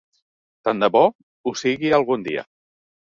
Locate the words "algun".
1.99-2.25